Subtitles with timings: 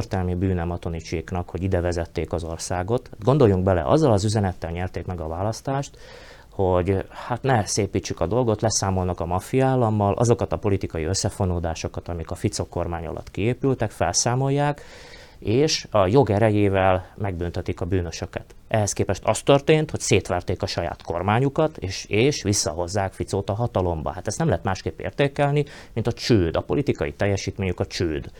[0.00, 3.10] történelmi bűne Matonicséknak, hogy ide vezették az országot.
[3.20, 5.98] Gondoljunk bele, azzal az üzenettel nyerték meg a választást,
[6.50, 12.34] hogy hát ne szépítsük a dolgot, leszámolnak a maffiállammal, azokat a politikai összefonódásokat, amik a
[12.34, 14.82] Ficok kormány alatt kiépültek, felszámolják,
[15.38, 18.54] és a jog erejével megbüntetik a bűnösöket.
[18.68, 24.10] Ehhez képest az történt, hogy szétverték a saját kormányukat, és, és visszahozzák Ficót a hatalomba.
[24.10, 28.30] Hát ezt nem lehet másképp értékelni, mint a csőd, a politikai teljesítményük a csőd.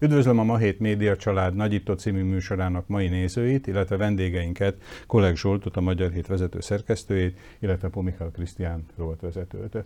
[0.00, 5.76] Üdvözlöm a Ma Hét Média Család Nagyító című műsorának mai nézőit, illetve vendégeinket, Kolleg Zsoltot,
[5.76, 8.86] a Magyar Hét vezető szerkesztőjét, illetve Pomikal Krisztián
[9.20, 9.84] vezetőt.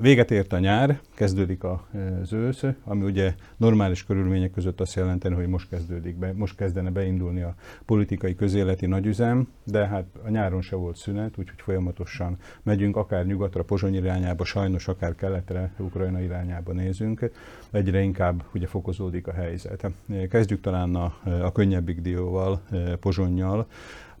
[0.00, 5.46] Véget ért a nyár, kezdődik az ősz, ami ugye normális körülmények között azt jelenteni, hogy
[5.46, 7.54] most kezdődik be, most kezdene beindulni a
[7.86, 13.62] politikai közéleti nagyüzem, de hát a nyáron se volt szünet, úgyhogy folyamatosan megyünk akár nyugatra,
[13.62, 17.30] Pozsony irányába, sajnos akár keletre, Ukrajna irányába nézünk,
[17.70, 19.86] egyre inkább ugye fokozódik a helyzet.
[20.30, 22.60] Kezdjük talán a, a könnyebbik dióval,
[23.00, 23.66] Pozsonnyal,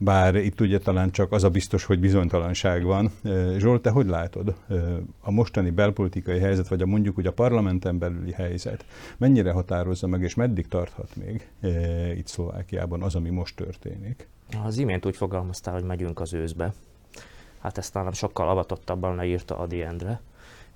[0.04, 3.10] bár itt ugye talán csak az a biztos, hogy bizonytalanság van.
[3.56, 4.54] Zsolt, te hogy látod
[5.20, 8.84] a mostani belpolitikai helyzet, vagy a mondjuk ugye a parlamenten belüli helyzet,
[9.16, 11.48] mennyire határozza meg, és meddig tarthat még
[12.16, 14.28] itt Szlovákiában az, ami most történik?
[14.64, 16.72] Az imént úgy fogalmaztál, hogy megyünk az őszbe.
[17.58, 20.20] Hát ezt talán sokkal avatottabban leírta Adi Endre.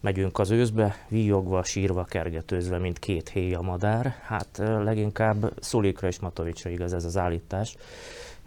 [0.01, 4.15] Megyünk az őszbe, víjogva, sírva, kergetőzve, mint két héja madár.
[4.23, 7.77] Hát leginkább Szulikra és Matovicsra igaz ez az állítás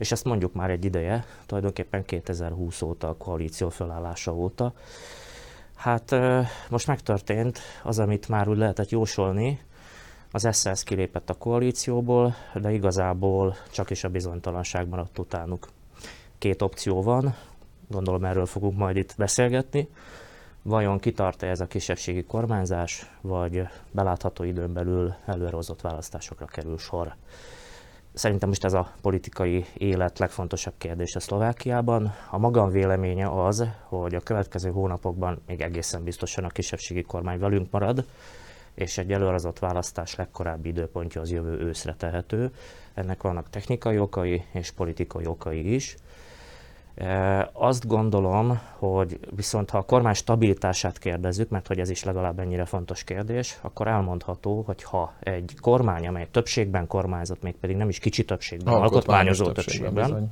[0.01, 4.73] és ezt mondjuk már egy ideje, tulajdonképpen 2020 óta, a koalíció felállása óta.
[5.75, 6.15] Hát
[6.69, 9.59] most megtörtént az, amit már úgy lehetett jósolni,
[10.31, 15.67] az SZSZ kilépett a koalícióból, de igazából csak is a bizonytalanság maradt utánuk.
[16.37, 17.35] Két opció van,
[17.87, 19.89] gondolom erről fogunk majd itt beszélgetni.
[20.61, 27.15] Vajon kitart-e ez a kisebbségi kormányzás, vagy belátható időn belül előrehozott választásokra kerül sor?
[28.13, 32.13] Szerintem most ez a politikai élet legfontosabb kérdés a Szlovákiában.
[32.29, 37.71] A magam véleménye az, hogy a következő hónapokban még egészen biztosan a kisebbségi kormány velünk
[37.71, 38.05] marad,
[38.73, 42.51] és egy előrehozott választás legkorábbi időpontja az jövő őszre tehető.
[42.93, 45.95] Ennek vannak technikai okai és politikai okai is.
[47.53, 52.65] Azt gondolom, hogy viszont ha a kormány stabilitását kérdezzük, mert hogy ez is legalább ennyire
[52.65, 58.25] fontos kérdés, akkor elmondható, hogy ha egy kormány, amely többségben kormányzott, mégpedig nem is kicsi
[58.25, 60.31] többségben, alkotmányozó többségben, többségben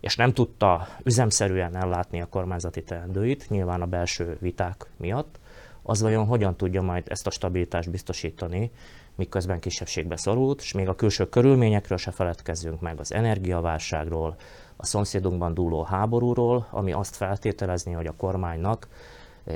[0.00, 5.38] és nem tudta üzemszerűen ellátni a kormányzati teendőit, nyilván a belső viták miatt,
[5.82, 8.70] az vajon hogyan tudja majd ezt a stabilitást biztosítani,
[9.18, 14.36] miközben kisebbségbe szorult, és még a külső körülményekről se feledkezzünk meg az energiaválságról,
[14.76, 18.88] a szomszédunkban dúló háborúról, ami azt feltételezni, hogy a kormánynak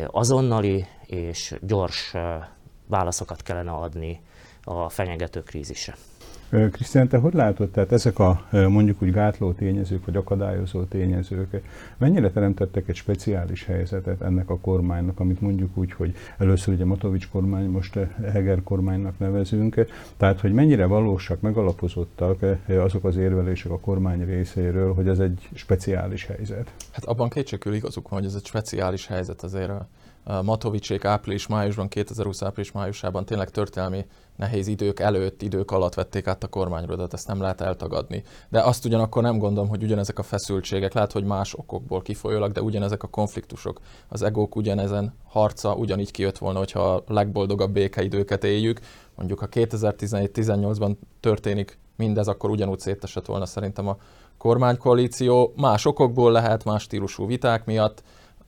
[0.06, 2.15] azonnali és gyors
[2.87, 4.21] válaszokat kellene adni
[4.65, 5.97] a fenyegető krízisre.
[6.71, 11.63] Krisztián, te hogy látod, tehát ezek a mondjuk úgy gátló tényezők, vagy akadályozó tényezők
[11.99, 17.29] mennyire teremtettek egy speciális helyzetet ennek a kormánynak, amit mondjuk úgy, hogy először ugye Matovics
[17.29, 17.99] kormány, most
[18.33, 19.87] Heger kormánynak nevezünk,
[20.17, 26.27] tehát hogy mennyire valósak, megalapozottak azok az érvelések a kormány részéről, hogy ez egy speciális
[26.27, 26.73] helyzet?
[26.93, 29.73] Hát abban kétségkül igazuk van, hogy ez egy speciális helyzet azért
[30.43, 34.06] Matovicsék április-májusban, 2020 április-májusában tényleg történelmi
[34.37, 38.22] nehéz idők előtt, idők alatt vették át a kormányrodat, ezt nem lehet eltagadni.
[38.49, 42.62] De azt ugyanakkor nem gondolom, hogy ugyanezek a feszültségek, lehet, hogy más okokból kifolyólag, de
[42.62, 48.81] ugyanezek a konfliktusok, az egók ugyanezen harca ugyanígy kijött volna, hogyha a legboldogabb békeidőket éljük.
[49.15, 53.97] Mondjuk ha 2017-18-ban történik mindez, akkor ugyanúgy szétesett volna szerintem a
[54.39, 55.53] kormánykoalíció.
[55.56, 58.03] Más okokból lehet, más stílusú viták miatt,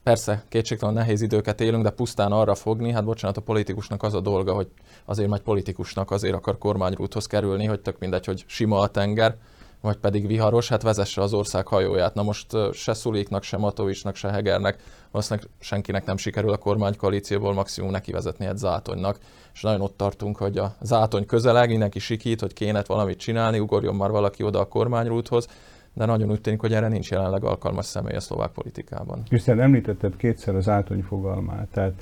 [0.04, 4.20] Persze, kétségtelen nehéz időket élünk, de pusztán arra fogni, hát bocsánat, a politikusnak az a
[4.20, 4.68] dolga, hogy
[5.04, 9.36] azért majd politikusnak azért akar kormányrúthoz kerülni, hogy tök mindegy, hogy sima a tenger,
[9.80, 12.14] vagy pedig viharos, hát vezesse az ország hajóját.
[12.14, 17.90] Na most se Szuliknak, se Matovicsnak, se Hegernek, valószínűleg senkinek nem sikerül a kormánykoalícióból maximum
[17.90, 19.18] neki vezetni egy zátonynak.
[19.54, 23.94] És nagyon ott tartunk, hogy a zátony közeleg, mindenki sikít, hogy kéne valamit csinálni, ugorjon
[23.94, 25.48] már valaki oda a kormányrúthoz,
[25.94, 29.22] de nagyon úgy tűnik, hogy erre nincs jelenleg alkalmas személy a szlovák politikában.
[29.28, 31.92] Krisztián, említetted kétszer az átony fogalmát, tehát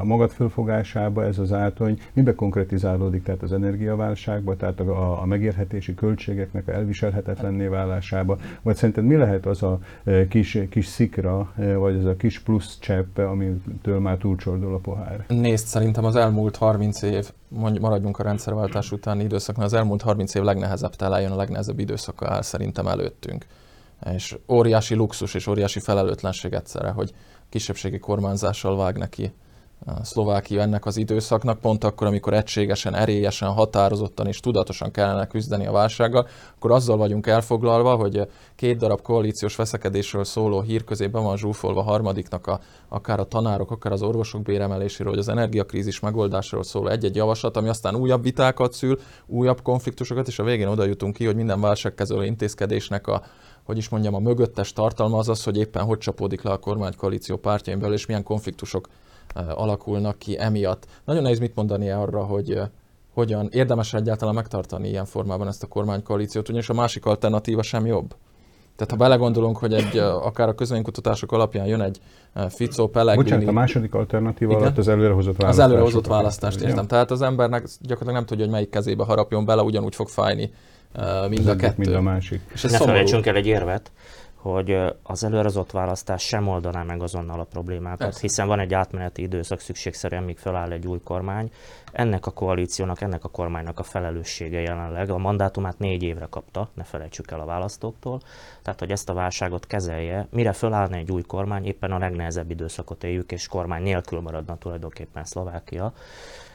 [0.00, 5.94] a magad fölfogásába ez az átony mibe konkretizálódik, tehát az energiaválságba, tehát a, a megérhetési
[5.94, 9.78] költségeknek a elviselhetetlenné válásába, vagy szerinted mi lehet az a
[10.28, 15.24] kis, kis szikra, vagy az a kis plusz csepp, amitől már túlcsordul a pohár?
[15.28, 20.34] Nézd, szerintem az elmúlt 30 év mondj, maradjunk a rendszerváltás utáni időszaknál, az elmúlt 30
[20.34, 23.46] év legnehezebb találjon, a legnehezebb időszaka áll szerintem előttünk.
[24.12, 27.12] És óriási luxus és óriási felelőtlenség egyszerre, hogy
[27.48, 29.32] kisebbségi kormányzással vág neki
[30.02, 35.72] Szlovákia ennek az időszaknak, pont akkor, amikor egységesen, erélyesen, határozottan és tudatosan kellene küzdeni a
[35.72, 36.26] válsággal,
[36.56, 42.46] akkor azzal vagyunk elfoglalva, hogy két darab koalíciós veszekedésről szóló hír közében van zsúfolva harmadiknak
[42.46, 47.56] a, akár a tanárok, akár az orvosok béremeléséről, hogy az energiakrízis megoldásról szóló egy-egy javaslat,
[47.56, 51.60] ami aztán újabb vitákat szül, újabb konfliktusokat, és a végén oda jutunk ki, hogy minden
[51.60, 53.22] válságkezelő intézkedésnek a,
[53.64, 57.36] hogy is mondjam, a mögöttes tartalma az az, hogy éppen hogy csapódik le a kormánykoalíció
[57.36, 58.88] pártjain belül, és milyen konfliktusok
[59.54, 60.86] alakulnak ki emiatt.
[61.04, 62.60] Nagyon nehéz mit mondani arra, hogy
[63.12, 68.14] hogyan érdemes egyáltalán megtartani ilyen formában ezt a kormánykoalíciót, ugyanis a másik alternatíva sem jobb.
[68.76, 72.00] Tehát ha belegondolunk, hogy egy, akár a közönkutatások alapján jön egy
[72.48, 73.24] Fico Pellegrini...
[73.24, 74.62] Bocsánat, a második alternatíva igen?
[74.62, 75.66] alatt az előrehozott választást.
[75.66, 76.86] Az előrehozott választást értem.
[76.86, 80.50] Tehát az embernek gyakorlatilag nem tudja, hogy melyik kezébe harapjon bele, ugyanúgy fog fájni
[81.28, 81.74] mind a kettő.
[81.76, 82.40] Mind a másik.
[82.52, 83.92] És ez ne felejtsünk el egy érvet,
[84.50, 88.20] hogy az előrehozott választás sem oldaná meg azonnal a problémákat, Persze.
[88.20, 91.50] hiszen van egy átmeneti időszak szükségszerűen, míg feláll egy új kormány.
[91.94, 95.10] Ennek a koalíciónak, ennek a kormánynak a felelőssége jelenleg.
[95.10, 98.20] A mandátumát négy évre kapta, ne felejtsük el a választóktól.
[98.62, 103.04] Tehát, hogy ezt a válságot kezelje, mire felállna egy új kormány, éppen a legnehezebb időszakot
[103.04, 105.92] éljük, és kormány nélkül maradna tulajdonképpen Szlovákia.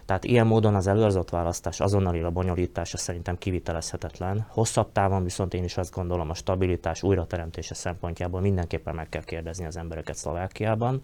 [0.06, 4.46] Tehát ilyen módon az előrehozott választás azonnali bonyolítása szerintem kivitelezhetetlen.
[4.50, 9.66] Hosszabb távon viszont én is azt gondolom a stabilitás újrateremtése szempontjából mindenképpen meg kell kérdezni
[9.66, 11.02] az embereket Szlovákiában,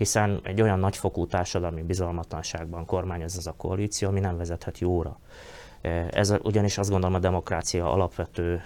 [0.00, 5.18] hiszen egy olyan nagyfokú társadalmi bizalmatlanságban kormányoz ez a koalíció, ami nem vezethet jóra.
[6.10, 8.62] Ez ugyanis azt gondolom a demokrácia alapvető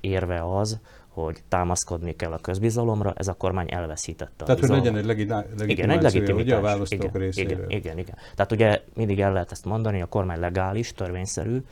[0.00, 4.96] érve az, hogy támaszkodni kell a közbizalomra, ez a kormány elveszítette Tehát, a hogy legyen
[4.96, 7.52] egy legitimáció, igen, egy legitimitás, ugye a választók igen, részéről.
[7.52, 8.16] Igen, igen, igen.
[8.34, 11.64] Tehát ugye mindig el lehet ezt mondani, a kormány legális, törvényszerű,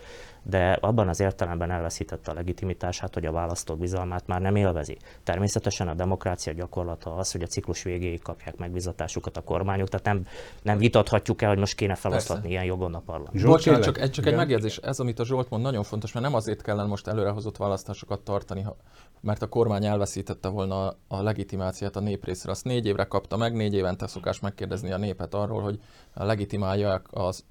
[0.42, 4.96] de abban az értelemben elveszítette a legitimitását, hogy a választók bizalmát már nem élvezi.
[5.24, 10.26] Természetesen a demokrácia gyakorlata az, hogy a ciklus végéig kapják megbizatásukat a kormányok, tehát nem,
[10.62, 13.44] nem vitathatjuk el, hogy most kéne feloszlatni ilyen jogon a parlament.
[13.44, 16.34] Bocsánat, csak, egy, csak egy megjegyzés, ez, amit a Zsolt mond, nagyon fontos, mert nem
[16.34, 18.66] azért kellene most előrehozott választásokat tartani,
[19.20, 22.50] mert a kormány elveszítette volna a legitimáciát a nép részre.
[22.50, 25.80] Azt négy évre kapta meg, négy évente szokás megkérdezni a népet arról, hogy
[26.14, 27.44] legitimálják az,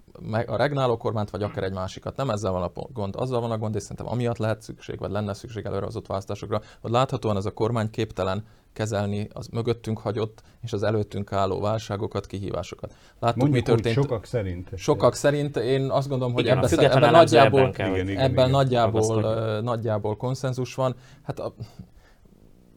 [0.46, 2.16] a regnáló kormányt, vagy akár egy másikat.
[2.16, 5.12] Nem ezzel van a gond, azzal van a gond, és szerintem amiatt lehet szükség, vagy
[5.12, 8.44] lenne szükség előrehozott választásokra, hogy láthatóan ez a kormány képtelen
[8.74, 12.94] kezelni az mögöttünk hagyott és az előttünk álló válságokat, kihívásokat.
[13.20, 13.96] Láttuk, Mondjuk, mi történt.
[13.96, 14.70] Sokak szerint.
[14.76, 15.58] Sokak szerint.
[15.58, 19.62] Én azt gondolom, hogy igen, ebben, ebben nagyjából, ebben, kell, igen, igen, ebben igen, nagyjából,
[19.62, 20.96] nagyjából konszenzus van.
[21.24, 21.54] Hát a,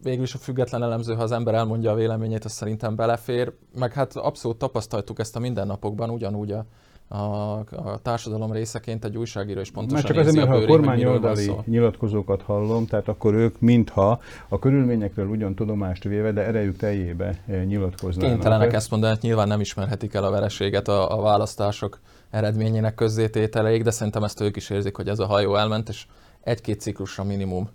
[0.03, 3.53] végül is a független elemző, ha az ember elmondja a véleményét, az szerintem belefér.
[3.79, 6.67] Meg hát abszolút tapasztaltuk ezt a mindennapokban, ugyanúgy a,
[7.13, 11.05] a, a társadalom részeként egy újságíró is pontosan Már csak azért, mert ha a kormány
[11.05, 17.43] oldali nyilatkozókat hallom, tehát akkor ők mintha a körülményekről ugyan tudomást véve, de erejük teljébe
[17.47, 18.29] eh, nyilatkoznak.
[18.29, 22.01] Kénytelenek ezt mondani, hát nyilván nem ismerhetik el a vereséget a, a választások
[22.31, 26.07] eredményének közzétételeig, de szerintem ezt ők is érzik, hogy ez a hajó elment, és
[26.41, 27.69] egy-két ciklusra minimum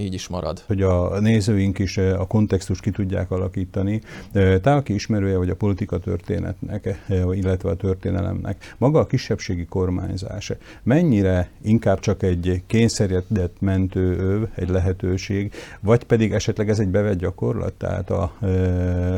[0.00, 0.62] így is marad.
[0.66, 4.00] Hogy a nézőink is eh, a kontextust ki tudják alakítani.
[4.32, 6.96] Eh, te, aki ismerője vagy a politika történetnek, eh,
[7.36, 10.52] illetve a történelemnek, maga a kisebbségi kormányzás
[10.82, 17.72] mennyire inkább csak egy kényszerített mentőöv, egy lehetőség, vagy pedig esetleg ez egy bevett gyakorlat,
[17.72, 18.32] tehát a,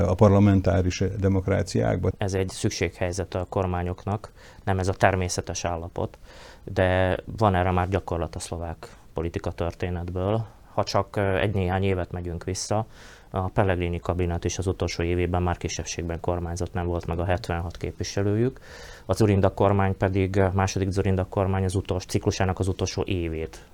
[0.07, 2.13] a parlamentáris demokráciákban?
[2.19, 4.33] Ez egy szükséghelyzet a kormányoknak,
[4.65, 6.19] nem ez a természetes állapot,
[6.65, 12.45] de van erre már gyakorlat a szlovák politika történetből, ha csak egy néhány évet megyünk
[12.45, 12.87] vissza,
[13.35, 17.77] a Pellegrini kabinet is az utolsó évében már kisebbségben kormányzott, nem volt meg a 76
[17.77, 18.61] képviselőjük.
[19.07, 23.65] A Zurinda kormány pedig, a második Zurinda kormány az utolsó ciklusának az utolsó évét,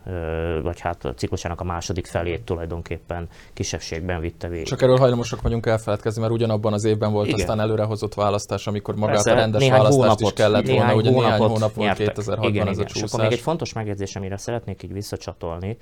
[0.62, 4.66] vagy hát a ciklusának a második felét tulajdonképpen kisebbségben vitte végig.
[4.66, 7.40] Csak erről hajlamosak vagyunk elfeledkezni, mert ugyanabban az évben volt Igen.
[7.40, 11.10] aztán előrehozott választás, amikor magát Persze, a rendes választást hónapot, is kellett néhány volna, ugye
[11.10, 13.02] néhány hónap volt 2006-ban igen, ez a csúszás.
[13.02, 15.76] És akkor még egy fontos megjegyzés, amire szeretnék így visszacsatolni,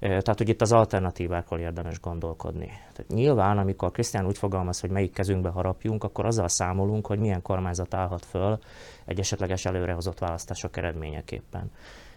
[0.00, 2.66] tehát, hogy itt az alternatívákról érdemes gondolkodni.
[2.66, 7.42] Tehát nyilván, amikor Krisztián úgy fogalmaz, hogy melyik kezünkbe harapjunk, akkor azzal számolunk, hogy milyen
[7.42, 8.58] kormányzat állhat föl
[9.04, 11.70] egy esetleges előrehozott választások eredményeképpen.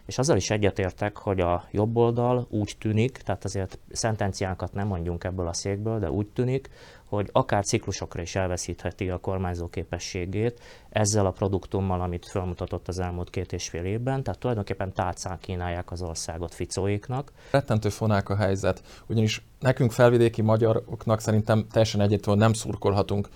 [0.06, 5.24] És azzal is egyetértek, hogy a jobb oldal úgy tűnik, tehát azért szentenciákat nem mondjunk
[5.24, 6.70] ebből a székből, de úgy tűnik,
[7.06, 13.30] hogy akár ciklusokra is elveszítheti a kormányzó képességét ezzel a produktummal, amit felmutatott az elmúlt
[13.30, 17.32] két és fél évben, tehát tulajdonképpen tálcán kínálják az országot ficóéknak.
[17.52, 23.30] Rettentő fonák a helyzet, ugyanis nekünk felvidéki magyaroknak szerintem teljesen egyértelműen nem szurkolhatunk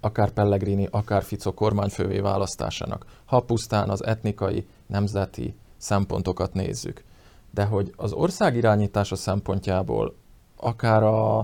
[0.00, 7.04] akár Pellegrini, akár Fico kormányfővé választásának, ha pusztán az etnikai, nemzeti szempontokat nézzük.
[7.50, 10.14] De hogy az ország irányítása szempontjából,
[10.56, 11.38] akár a,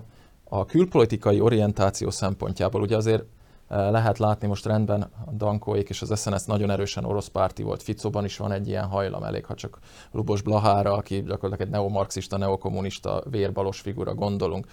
[0.44, 3.22] a külpolitikai orientáció szempontjából, ugye azért
[3.68, 7.82] eh, lehet látni most rendben a Dankóék és az SNS nagyon erősen orosz párti volt.
[7.82, 9.78] Ficóban is van egy ilyen hajlam, elég ha csak
[10.12, 14.66] Lubos Blahára, aki gyakorlatilag egy neomarxista, neokommunista, vérbalos figura gondolunk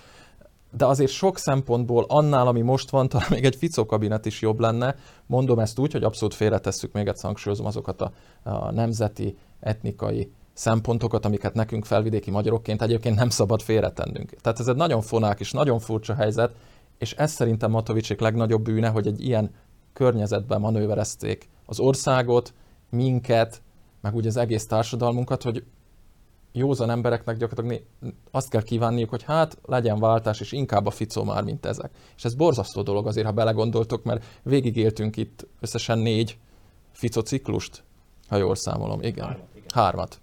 [0.78, 4.60] de azért sok szempontból annál, ami most van, talán még egy Fico kabinet is jobb
[4.60, 4.96] lenne.
[5.26, 8.12] Mondom ezt úgy, hogy abszolút félretesszük, még egyszer hangsúlyozom azokat a,
[8.44, 14.30] a nemzeti, etnikai szempontokat, amiket nekünk felvidéki magyarokként egyébként nem szabad félretennünk.
[14.42, 16.56] Tehát ez egy nagyon fonák és nagyon furcsa helyzet,
[16.98, 19.52] és ez szerintem Matovicsék legnagyobb bűne, hogy egy ilyen
[19.94, 22.54] környezetben manőverezték az országot,
[22.90, 23.62] minket,
[24.02, 25.64] meg úgy az egész társadalmunkat, hogy
[26.52, 27.84] józan embereknek gyakorlatilag
[28.32, 31.92] azt kell kívánniuk, hogy hát legyen váltás, és inkább a Ficó már, mint ezek.
[32.16, 36.38] És ez borzasztó dolog azért, ha belegondoltok, mert végigéltünk itt összesen négy
[36.92, 37.84] Fico ciklust,
[38.28, 39.02] ha jól számolom.
[39.02, 39.38] Igen.
[39.68, 39.84] Igen.
[39.84, 40.20] Hármat.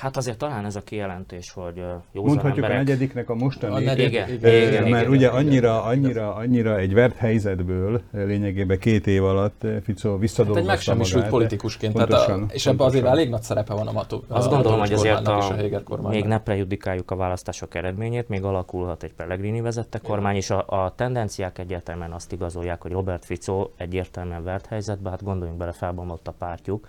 [0.00, 1.76] Hát azért talán ez a kijelentés, hogy
[2.12, 2.76] jó Mondhatjuk emberek...
[2.76, 6.78] a negyediknek a mostani, a negyedik, igen, igen, igen, mert igen, ugye annyira, annyira, annyira
[6.78, 12.50] egy vert helyzetből lényegében két év alatt Fico visszadolgozta hát egy megsemmisült politikusként, pontosan, tehát
[12.50, 14.24] a, és ebben azért elég nagy szerepe van a Mató.
[14.28, 15.52] Azt gondolom, hogy azért a,
[15.86, 20.64] a még ne prejudikáljuk a választások eredményét, még alakulhat egy Pellegrini vezette kormány, és a,
[20.66, 26.28] a tendenciák egyértelműen azt igazolják, hogy Robert Fico egyértelműen vert helyzetben, hát gondoljunk bele, felbomlott
[26.28, 26.86] a pártjuk,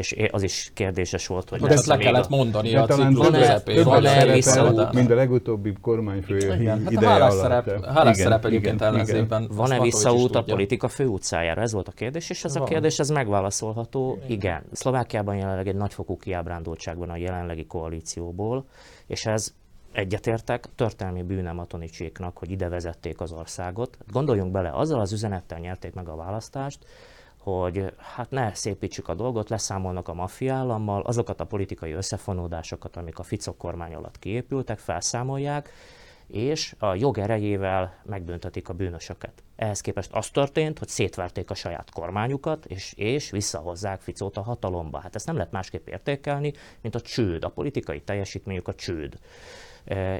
[0.00, 1.64] és az is kérdéses volt, hogy...
[1.64, 2.36] ezt le kellett a...
[2.36, 3.84] mondani a ciklus közepén.
[3.84, 4.88] Van-e?
[4.92, 7.38] Mind a legutóbbi kormányfő hát ide alatt.
[7.38, 9.48] Szerep, Hálás szerep egyébként ellenzékben.
[9.52, 11.60] Van-e visszaút a politika főutcájára?
[11.60, 14.18] Ez volt a kérdés, és ez a kérdés ez megválaszolható.
[14.26, 14.62] Igen.
[14.72, 18.64] Szlovákiában jelenleg egy nagyfokú kiábrándultság van a jelenlegi koalícióból,
[19.06, 19.52] és ez
[19.92, 23.98] egyetértek, történelmi bűne Matonicséknak, hogy ide vezették az országot.
[24.12, 26.78] Gondoljunk bele, azzal az üzenettel nyerték meg a választást,
[27.40, 33.22] hogy hát ne szépítsük a dolgot, leszámolnak a maffia azokat a politikai összefonódásokat, amik a
[33.22, 35.72] Fico kormány alatt kiépültek, felszámolják,
[36.26, 39.42] és a jog erejével megbüntetik a bűnösöket.
[39.56, 44.98] Ehhez képest az történt, hogy szétverték a saját kormányukat, és, és visszahozzák Ficót a hatalomba.
[44.98, 49.18] Hát ezt nem lehet másképp értékelni, mint a csőd, a politikai teljesítményük a csőd.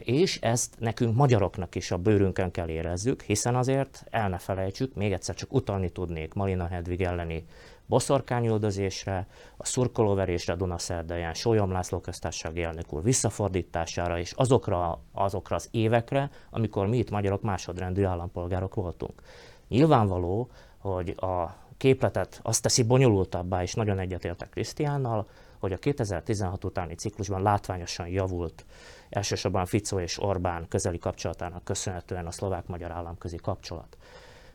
[0.00, 5.12] És ezt nekünk magyaroknak is a bőrünkön kell érezzük, hiszen azért el ne felejtsük, még
[5.12, 7.44] egyszer csak utalni tudnék Malina Hedvig elleni
[7.90, 9.26] boszorkányüldözésre,
[9.56, 16.86] a szurkolóverésre Dunaszerdaján, Sólyom László köztársasági elnök úr visszafordítására, és azokra, azokra az évekre, amikor
[16.86, 19.22] mi itt magyarok másodrendű állampolgárok voltunk.
[19.68, 25.28] Nyilvánvaló, hogy a képletet azt teszi bonyolultabbá, és nagyon egyetértek Krisztiánnal,
[25.60, 28.64] hogy a 2016 utáni ciklusban látványosan javult
[29.10, 33.96] elsősorban Fico és Orbán közeli kapcsolatának köszönhetően a szlovák-magyar államközi kapcsolat.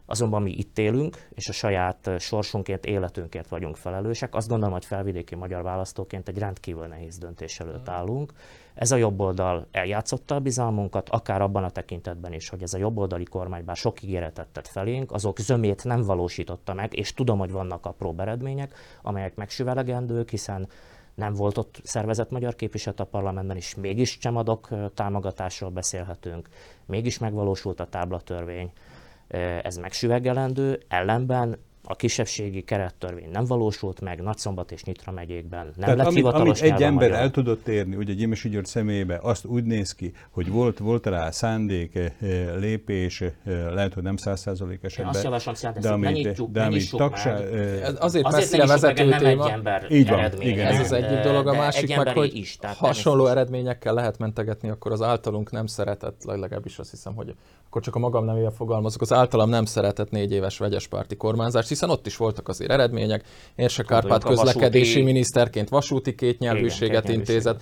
[0.08, 4.36] Azonban mi itt élünk, és a saját sorsunkért, életünkért vagyunk felelősek.
[4.36, 8.34] Azt gondolom, hogy felvidéki magyar választóként egy rendkívül nehéz döntés előtt állunk.
[8.74, 12.78] Ez a jobb oldal eljátszotta a bizalmunkat, akár abban a tekintetben is, hogy ez a
[12.78, 17.52] jobboldali kormány bár sok ígéretet tett felénk, azok zömét nem valósította meg, és tudom, hogy
[17.52, 20.68] vannak apró eredmények, amelyek megsüvelegendők, hiszen
[21.16, 26.50] nem volt ott szervezett magyar képviselet a parlamentben, és mégis csemadok támogatásról beszélhetünk,
[26.86, 28.72] mégis megvalósult a táblatörvény,
[29.62, 31.58] ez megsüvegelendő, ellenben
[31.88, 36.62] a kisebbségi kerettörvény nem valósult meg, Nagyszombat és Nyitra megyékben nem Tehát lett amit, hivatalos
[36.62, 37.24] amit egy ember magyar.
[37.24, 41.32] el tudott érni, ugye Gyimesi György személyébe, azt úgy néz ki, hogy volt, volt rá
[41.32, 42.12] szándék, eh,
[42.60, 43.32] lépés, eh,
[43.74, 45.08] lehet, hogy nem százszázalék esetben.
[45.08, 49.20] Én azt javaslom, hogy de amit, nyitjuk, de amit tagság, Azért, azért messzire vezető meg,
[49.20, 49.50] téma.
[49.50, 53.94] ember Így van, igen, ez az egyik dolog, a másik meg, hogy is, hasonló eredményekkel
[53.94, 57.36] lehet mentegetni, akkor az általunk nem szeretett, legalábbis azt hiszem, hogy
[57.76, 61.68] akkor csak a magam nevével fogalmazok, az általam nem szeretett négy éves vegyes párti kormányzást,
[61.76, 63.24] hiszen ott is voltak azért eredmények.
[63.56, 65.04] Érse Kárpát közlekedési vasúti...
[65.04, 67.62] miniszterként vasúti kétnyelvűséget intézett.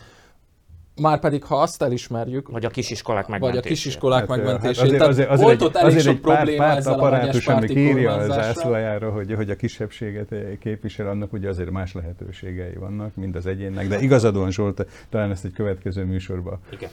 [1.01, 3.63] Már pedig, ha azt elismerjük, vagy a kisiskolák megmentését.
[3.63, 4.77] Vagy a kisiskolák hát, megmentését.
[4.77, 7.69] Hát azért, azért, azért, volt ott elég azért sok probléma párt, ezzel apparátus, a ami
[7.69, 13.35] írja a zászlajára, hogy, hogy a kisebbséget képvisel, annak ugye azért más lehetőségei vannak, mind
[13.35, 13.87] az egyénnek.
[13.87, 16.89] De igazadóan Zsolt, talán ezt egy következő műsorba Igen.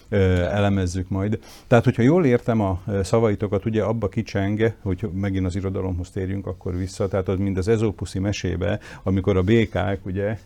[0.49, 1.39] elemezzük majd.
[1.67, 6.77] Tehát, hogyha jól értem a szavaitokat, ugye abba kicsenge, hogy megint az irodalomhoz térjünk akkor
[6.77, 10.39] vissza, tehát az mind az ezópuszi mesébe, amikor a békák ugye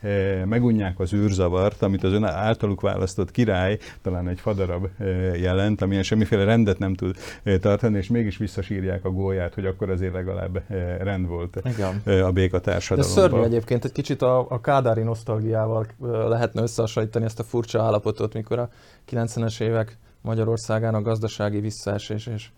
[0.45, 4.89] megunják az űrzavart, amit az ön általuk választott ki király, talán egy fadarab
[5.35, 7.17] jelent, amilyen semmiféle rendet nem tud
[7.61, 10.63] tartani, és mégis visszasírják a gólyát, hogy akkor azért legalább
[10.99, 12.23] rend volt Igen.
[12.23, 13.17] a béka társadalomban.
[13.17, 15.87] Ez szörnyű egyébként, egy kicsit a, a kádári nosztalgiával
[16.29, 18.69] lehetne összehasonlítani ezt a furcsa állapotot, mikor a
[19.11, 22.49] 90-es évek Magyarországán a gazdasági visszaesés és,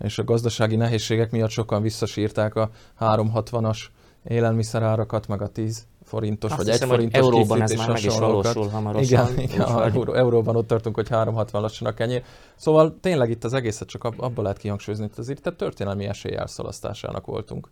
[0.00, 3.78] és a gazdasági nehézségek miatt sokan visszasírták a 360-as
[4.24, 8.18] élelmiszerárakat, meg a 10 forintos Azt vagy hiszem, egy forintos euróban ez már meg is
[8.18, 9.32] valósul hamarosan.
[9.32, 12.22] Igen, igen euró, euróban ott tartunk, hogy 360 lassan a kenyér.
[12.54, 16.36] Szóval tényleg itt az egészet csak ab, abban lehet kihangsúlyozni, hogy azért itt történelmi esély
[16.36, 17.68] elszalasztásának voltunk.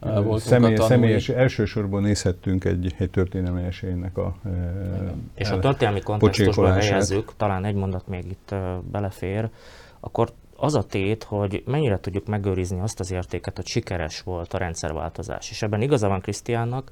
[0.00, 4.34] Voltunk Személy, a személyes, elsősorban nézhettünk egy, egy történelmi esélynek a...
[4.44, 8.54] e, És a történelmi kontextusban helyezzük, talán egy mondat még itt
[8.90, 9.48] belefér,
[10.00, 14.58] akkor az a tét, hogy mennyire tudjuk megőrizni azt az értéket, hogy sikeres volt a
[14.58, 15.50] rendszerváltozás.
[15.50, 16.90] És ebben igaza van Krisztiánnak,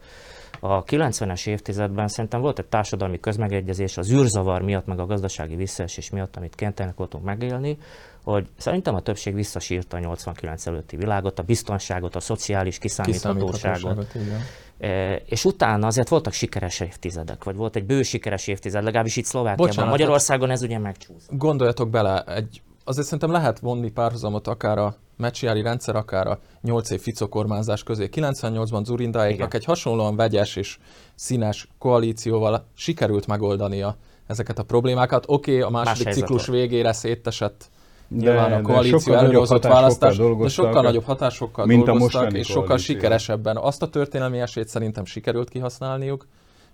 [0.60, 6.10] a 90-es évtizedben szerintem volt egy társadalmi közmegegyezés az űrzavar miatt, meg a gazdasági visszaesés
[6.10, 7.78] miatt, amit kénytelenek voltunk megélni,
[8.24, 14.06] hogy szerintem a többség visszasírta a 89 előtti világot, a biztonságot, a szociális kiszámíthatóságot.
[14.78, 19.24] E, és utána azért voltak sikeres évtizedek, vagy volt egy bő sikeres évtized, legalábbis itt
[19.24, 19.66] Szlovákiában.
[19.66, 21.36] Bocsánat, Magyarországon ez ugye megcsúszott.
[21.36, 26.90] Gondoljatok bele, egy, azért szerintem lehet vonni párhuzamot akár a mecsiári rendszer, akár a 8
[26.90, 28.08] év Fico kormányzás közé.
[28.12, 29.60] 98-ban Zurindáéknak Igen.
[29.60, 30.78] egy hasonlóan vegyes és
[31.14, 35.24] színes koalícióval sikerült megoldania ezeket a problémákat.
[35.26, 36.58] Oké, okay, a második helyzet ciklus volt.
[36.60, 37.68] végére szétesett
[38.08, 41.84] De- Nyilván a de koalíció sokkal nagyobb előrehozott választás, de sokkal nagyobb hatásokkal mint a
[41.84, 42.94] dolgoztak, mostani és sokkal koalíció.
[42.94, 43.56] sikeresebben.
[43.56, 46.26] Azt a történelmi esélyt szerintem sikerült kihasználniuk.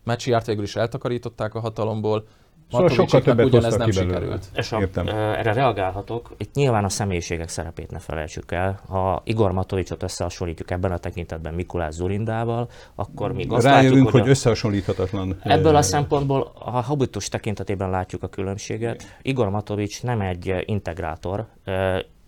[0.04, 2.24] Mecsiárt végül is eltakarították a hatalomból.
[2.70, 4.44] Szóval sokkal többet ugyanez nem sikerült.
[4.54, 5.08] És a, Értem.
[5.08, 6.34] erre reagálhatok.
[6.36, 8.80] Itt nyilván a személyiségek szerepét ne felejtsük el.
[8.88, 14.20] Ha Igor Matovicsot összehasonlítjuk ebben a tekintetben Mikulás Zurindával, akkor még azt Rájövünk, látjuk, hogy
[14.20, 15.36] hogy a, összehasonlíthatatlan.
[15.42, 19.18] Ebből a szempontból a habitus tekintetében látjuk a különbséget.
[19.22, 21.46] Igor Matovics nem egy integrátor.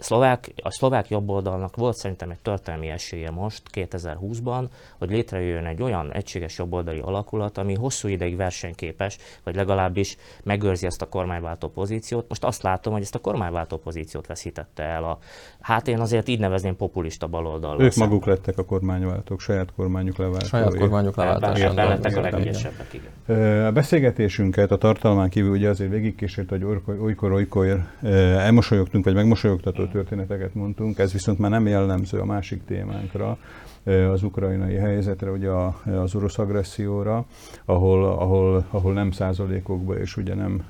[0.03, 4.65] Szlovák, a szlovák jobboldalnak volt szerintem egy történelmi esélye most, 2020-ban,
[4.99, 11.03] hogy létrejöjjön egy olyan egységes jobboldali alakulat, ami hosszú ideig versenyképes, vagy legalábbis megőrzi ezt
[11.03, 12.29] a kormányváltó pozíciót.
[12.29, 15.19] Most azt látom, hogy ezt a kormánywáltó pozíciót veszítette el a,
[15.61, 17.81] hát én azért így nevezném populista baloldal.
[17.81, 20.49] Ők maguk lettek a kormánywáltók, saját kormányuk leváltói.
[20.49, 20.73] Saját
[21.17, 21.69] leváltása.
[21.69, 23.65] ebben lettek a legügyesebbek, igen.
[23.65, 26.65] A beszélgetésünket a tartalmán kívül ugye azért végigkísért, hogy
[27.01, 33.39] olykor-olykor elmosolyogtunk, vagy megmosolyogtató történeteket mondtunk, ez viszont már nem jellemző a másik témánkra,
[33.85, 35.51] az ukrajnai helyzetre, ugye
[35.85, 37.25] az orosz agresszióra,
[37.65, 40.63] ahol, ahol, ahol nem százalékokba és ugye nem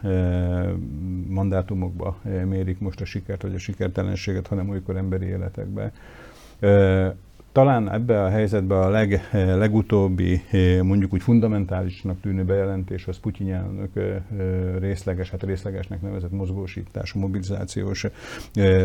[1.28, 5.92] mandátumokba mérik most a sikert vagy a sikertelenséget, hanem olykor emberi életekbe.
[7.52, 13.18] Talán ebbe a helyzetbe a leg, eh, legutóbbi, eh, mondjuk úgy fundamentálisnak tűnő bejelentés az
[13.18, 14.22] Putyin elnök eh,
[14.78, 18.06] részleges, hát részlegesnek nevezett mozgósítású, mobilizációs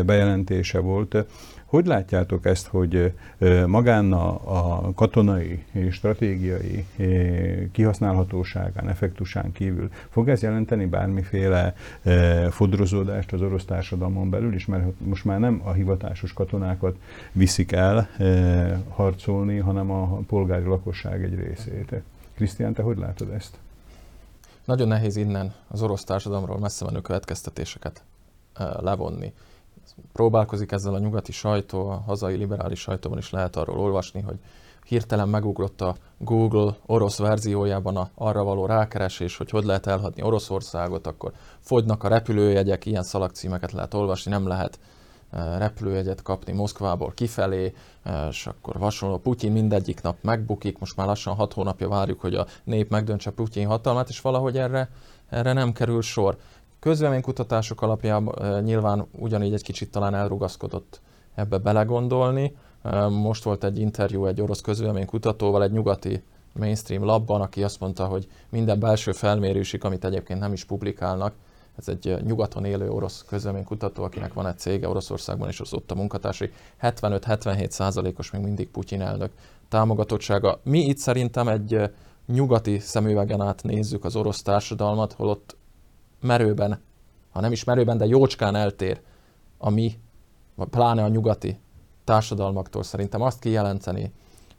[0.06, 1.26] bejelentése volt.
[1.68, 3.12] Hogy látjátok ezt, hogy
[3.66, 6.86] magán a, katonai és stratégiai
[7.72, 11.74] kihasználhatóságán, effektusán kívül fog ez jelenteni bármiféle
[12.50, 16.96] fodrozódást az orosz társadalmon belül is, mert most már nem a hivatásos katonákat
[17.32, 18.08] viszik el
[18.88, 22.02] harcolni, hanem a polgári lakosság egy részét.
[22.34, 23.58] Krisztián, te hogy látod ezt?
[24.64, 28.02] Nagyon nehéz innen az orosz társadalomról messze menő következtetéseket
[28.80, 29.32] levonni.
[30.12, 34.38] Próbálkozik ezzel a nyugati sajtó, a hazai liberális sajtóban is lehet arról olvasni, hogy
[34.88, 41.06] hirtelen megugrott a Google orosz verziójában a, arra való rákeresés, hogy hogy lehet elhatni Oroszországot,
[41.06, 44.78] akkor fogynak a repülőjegyek, ilyen szalagcímeket lehet olvasni, nem lehet
[45.30, 47.72] eh, repülőjegyet kapni Moszkvából kifelé,
[48.02, 52.34] eh, és akkor hasonló Putyin mindegyik nap megbukik, most már lassan hat hónapja várjuk, hogy
[52.34, 54.90] a nép megdöntse Putyin hatalmát, és valahogy erre,
[55.28, 56.36] erre nem kerül sor.
[56.80, 61.00] Közvéleménykutatások alapján eh, nyilván ugyanígy egy kicsit talán elrugaszkodott
[61.34, 62.56] ebbe belegondolni.
[62.82, 68.04] Eh, Most volt egy interjú egy orosz közvéleménykutatóval, egy nyugati mainstream labban, aki azt mondta,
[68.06, 71.34] hogy minden belső felmérésük, amit egyébként nem is publikálnak,
[71.78, 75.90] ez egy eh, nyugaton élő orosz közvéleménykutató, akinek van egy cége Oroszországban, és az ott
[75.90, 76.50] a munkatársai,
[76.82, 79.30] 75-77 százalékos még mindig Putyin elnök
[79.68, 80.60] támogatottsága.
[80.62, 81.90] Mi itt szerintem egy
[82.26, 85.56] nyugati szemüvegen át nézzük az orosz társadalmat, holott
[86.20, 86.80] merőben,
[87.30, 89.00] ha nem is merőben, de jócskán eltér
[89.58, 89.98] a mi,
[90.70, 91.58] pláne a nyugati
[92.04, 94.12] társadalmaktól szerintem azt kijelenteni,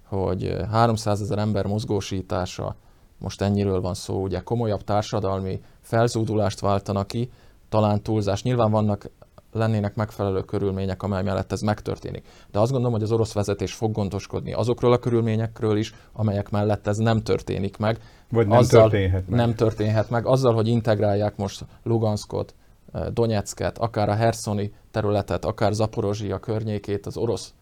[0.03, 2.75] hogy 300 ezer ember mozgósítása,
[3.17, 7.31] most ennyiről van szó, ugye komolyabb társadalmi felzúdulást váltana ki,
[7.69, 8.43] talán túlzás.
[8.43, 9.09] Nyilván vannak
[9.51, 12.25] lennének megfelelő körülmények, amely mellett ez megtörténik.
[12.51, 16.87] De azt gondolom, hogy az orosz vezetés fog gondoskodni azokról a körülményekről is, amelyek mellett
[16.87, 17.97] ez nem történik meg.
[18.29, 19.39] Vagy nem Azzal történhet meg.
[19.39, 20.25] Nem történhet meg.
[20.25, 22.53] Azzal, hogy integrálják most Luganskot,
[22.93, 27.53] eh, Donetsket, akár a Herszoni területet, akár Zaporozsia környékét az orosz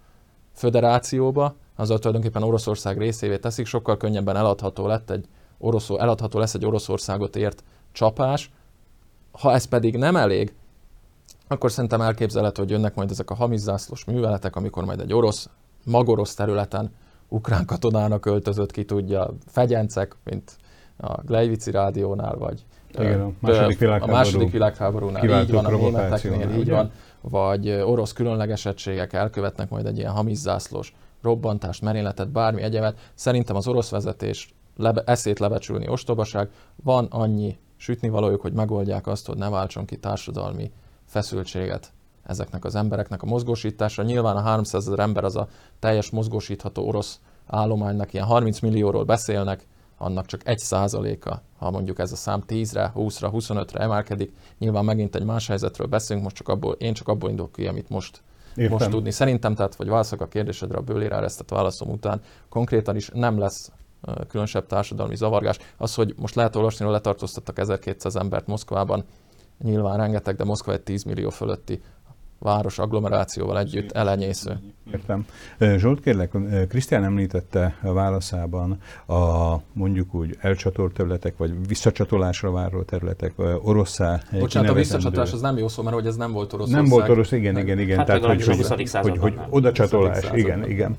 [0.54, 5.26] föderációba, azzal tulajdonképpen Oroszország részévé teszik, sokkal könnyebben eladható lett egy
[5.58, 8.52] orosz, eladható lesz egy Oroszországot ért csapás.
[9.32, 10.54] Ha ez pedig nem elég,
[11.48, 15.50] akkor szerintem elképzelhető, hogy jönnek majd ezek a hamizászlós műveletek, amikor majd egy orosz,
[15.86, 16.92] magorosz területen
[17.28, 20.58] ukrán katonának öltözött ki tudja, fegyencek, mint
[20.98, 26.50] a Glejvici rádiónál, vagy igen, a második világháború, a második világháborúnál így van, a németeknél
[26.50, 32.98] így van, vagy orosz különleges egységek elkövetnek majd egy ilyen hamizászlós robbantást, merényletet, bármi egyebet.
[33.14, 36.50] Szerintem az orosz vezetés lebe, eszét lebecsülni ostobaság,
[36.84, 40.72] van annyi sütnivalójuk, hogy megoldják azt, hogy ne váltson ki társadalmi
[41.08, 41.92] feszültséget
[42.24, 44.04] ezeknek az embereknek a mozgósításra.
[44.04, 45.48] Nyilván a 300 ezer ember az a
[45.80, 49.68] teljes mozgósítható orosz állománynak, ilyen 30 millióról beszélnek,
[49.98, 55.16] annak csak egy százaléka, ha mondjuk ez a szám 10-re, 20-ra, 25-re emelkedik, nyilván megint
[55.16, 58.22] egy más helyzetről beszélünk, most csak abból, én csak abból indulok ki, amit most,
[58.70, 59.12] most tudni.
[59.12, 63.72] Szerintem, tehát, hogy válaszok a kérdésedre a bőlére eresztett válaszom után, konkrétan is nem lesz
[64.28, 65.58] különösebb társadalmi zavargás.
[65.78, 69.04] Az, hogy most lehet olvasni, hogy letartóztattak 1200 embert Moszkvában,
[69.64, 71.82] nyilván rengeteg, de Moszkva egy 10 millió fölötti
[72.40, 74.60] város agglomerációval együtt elenyésző.
[74.92, 75.26] Értem.
[75.78, 76.32] Zsolt, kérlek,
[76.70, 84.70] Krisztián említette a válaszában a mondjuk úgy elcsatolt területek, vagy visszacsatolásra váró területek, oroszá Bocsánat,
[84.70, 86.70] a visszacsatolás az nem jó szó, mert hogy ez nem volt orosz.
[86.70, 87.98] Nem volt orosz, igen, igen, igen.
[87.98, 90.96] Hát Tehát, hogy, hogy, hogy, hogy oda csatolás, igen, igen.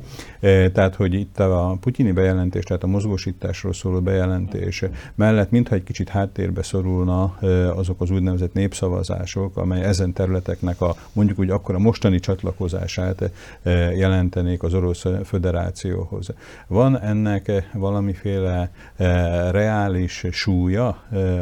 [0.73, 6.09] Tehát, hogy itt a putyini bejelentés, tehát a mozgósításról szóló bejelentés mellett mintha egy kicsit
[6.09, 7.25] háttérbe szorulna
[7.77, 13.31] azok az úgynevezett népszavazások, amely ezen területeknek a mondjuk úgy akkor a mostani csatlakozását
[13.95, 16.29] jelentenék az Orosz Föderációhoz.
[16.67, 18.71] Van ennek valamiféle
[19.51, 20.89] reális súlya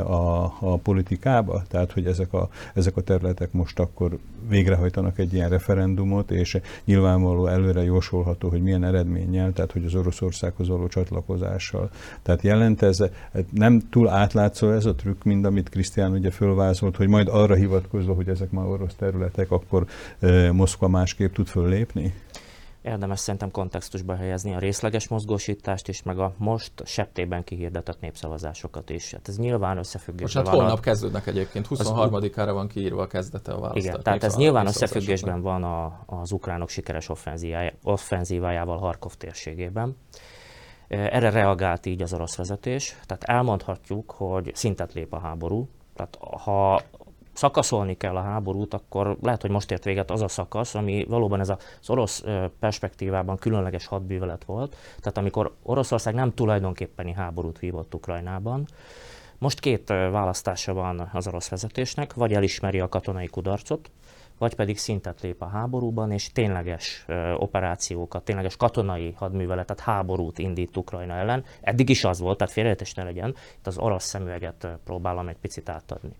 [0.06, 1.62] a, a politikába?
[1.68, 4.18] Tehát, hogy ezek a, ezek a területek most akkor
[4.48, 10.68] végrehajtanak egy ilyen referendumot, és nyilvánvaló előre jósolható, hogy milyen eredménnyel, tehát hogy az Oroszországhoz
[10.68, 11.90] való csatlakozással.
[12.22, 13.04] Tehát jelent ez,
[13.50, 18.14] nem túl átlátszó ez a trükk, mint amit Krisztián ugye fölvázolt, hogy majd arra hivatkozva,
[18.14, 19.75] hogy ezek már orosz területek, akkor
[20.52, 22.14] Moszkva másképp tud föllépni?
[22.86, 29.12] Érdemes szerintem kontextusba helyezni a részleges mozgósítást is, meg a most septében kihirdetett népszavazásokat is.
[29.12, 30.54] Hát ez nyilván összefüggésben most hát van.
[30.54, 30.80] holnap a...
[30.80, 33.84] kezdődnek egyébként, 23-ára van kiírva a kezdete a választás.
[33.84, 37.08] Igen, tehát ez nyilván összefüggésben van a, az ukránok sikeres
[37.82, 39.96] offenzívájával Harkov térségében.
[40.88, 46.82] Erre reagált így az orosz vezetés, tehát elmondhatjuk, hogy szintet lép a háború, tehát ha
[47.36, 51.40] szakaszolni kell a háborút, akkor lehet, hogy most ért véget az a szakasz, ami valóban
[51.40, 52.24] ez az orosz
[52.60, 58.66] perspektívában különleges hadbűvelet volt, tehát amikor Oroszország nem tulajdonképpeni háborút vívott Ukrajnában,
[59.38, 63.90] most két választása van az orosz vezetésnek, vagy elismeri a katonai kudarcot,
[64.38, 71.14] vagy pedig szintet lép a háborúban, és tényleges operációkat, tényleges katonai hadműveletet, háborút indít Ukrajna
[71.14, 71.44] ellen.
[71.60, 75.68] Eddig is az volt, tehát félreértés ne legyen, itt az orosz szemüveget próbálom egy picit
[75.68, 76.12] átadni.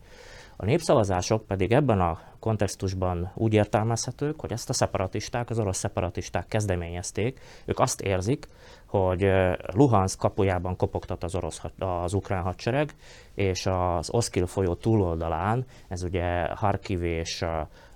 [0.57, 6.47] A népszavazások pedig ebben a kontextusban úgy értelmezhetők, hogy ezt a szeparatisták, az orosz szeparatisták
[6.47, 7.41] kezdeményezték.
[7.65, 8.49] Ők azt érzik,
[8.87, 9.27] hogy
[9.75, 12.95] Luhansk kapujában kopogtat az, orosz, az ukrán hadsereg,
[13.35, 17.45] és az Oszkil folyó túloldalán, ez ugye Harkiv és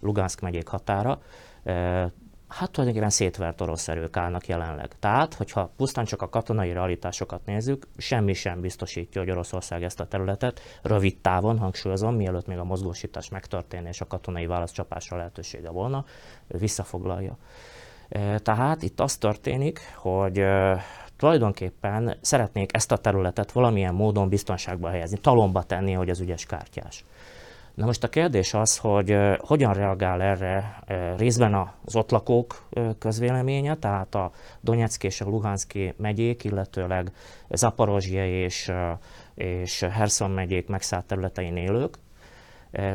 [0.00, 1.18] Lugansk megyék határa,
[2.50, 4.98] hát tulajdonképpen szétvert orosz erők állnak jelenleg.
[4.98, 10.06] Tehát, hogyha pusztán csak a katonai realitásokat nézzük, semmi sem biztosítja, hogy Oroszország ezt a
[10.06, 16.04] területet rövid távon, hangsúlyozom, mielőtt még a mozgósítás megtörténne és a katonai válaszcsapásra lehetősége volna,
[16.46, 17.36] visszafoglalja.
[18.08, 20.82] E, tehát itt az történik, hogy e,
[21.16, 27.04] tulajdonképpen szeretnék ezt a területet valamilyen módon biztonságba helyezni, talomba tenni, hogy az ügyes kártyás.
[27.80, 30.82] Na most a kérdés az, hogy hogyan reagál erre
[31.16, 37.12] részben az ott lakók közvéleménye, tehát a Donetszki és a Luhanszki megyék, illetőleg
[37.50, 38.72] Zaporozsia és,
[39.34, 41.98] és Herson megyék megszállt területein élők,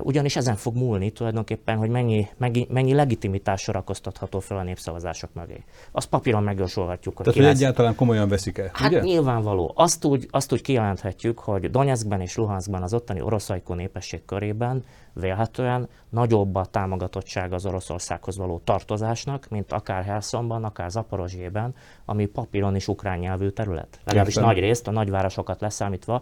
[0.02, 5.64] ugyanis ezen fog múlni tulajdonképpen, hogy mennyi, mennyi, mennyi legitimitás sorakoztatható fel a népszavazások mögé.
[5.92, 7.16] Azt papíron megjósolhatjuk.
[7.16, 9.00] Hogy Tehát, hogy egyáltalán komolyan veszik el, Hát ugye?
[9.00, 9.72] nyilvánvaló.
[9.76, 14.84] Azt úgy, azt úgy kijelenthetjük, hogy Donetskben és Luhanskban az ottani oroszajkó népesség körében
[15.16, 21.76] vélhetően nagyobb a támogatottság az Oroszországhoz való tartozásnak, mint akár Helsonban, akár Zaporozsében,
[22.06, 24.00] ami papíron is ukrán nyelvű terület.
[24.04, 26.22] Legalábbis nagy részt, a nagyvárosokat leszámítva,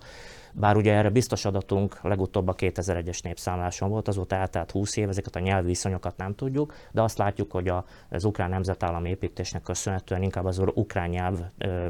[0.56, 5.36] bár ugye erre biztos adatunk legutóbb a 2001-es népszámláson volt, azóta eltelt 20 év, ezeket
[5.36, 7.72] a nyelvi viszonyokat nem tudjuk, de azt látjuk, hogy
[8.10, 11.88] az ukrán nemzetállam építésnek köszönhetően inkább az ukrán nyelv ö,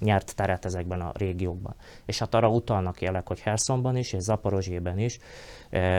[0.00, 1.74] nyert teret ezekben a régiókban.
[2.04, 5.18] És hát arra utalnak jelek, hogy Hersonban is és Zaporozsében is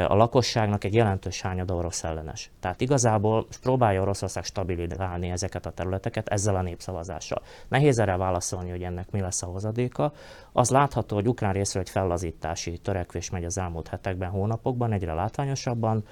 [0.08, 2.52] a lakosságnak egy jelentős hányada orosz ellenes.
[2.60, 7.42] Tehát igazából próbálja Oroszország stabilizálni ezeket a területeket ezzel a népszavazással.
[7.68, 10.14] Nehéz erre válaszolni, hogy ennek mi lesz a hozadéka.
[10.52, 16.04] Az látható, hogy ukrán részről egy fellazítási törekvés megy az elmúlt hetekben, hónapokban, egyre látványosabban.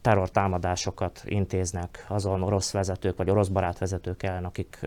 [0.00, 4.78] Terrortámadásokat intéznek azon orosz vezetők vagy orosz barát vezetők ellen, akik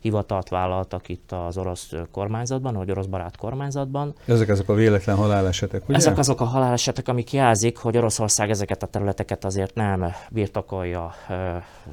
[0.00, 4.14] hivatalt vállaltak itt az orosz kormányzatban, vagy orosz barát kormányzatban.
[4.26, 5.96] Ezek azok a véletlen halálesetek, ugye?
[5.96, 11.14] Ezek azok a halálesetek, amik jelzik, hogy Oroszország ezeket a területeket azért nem birtokolja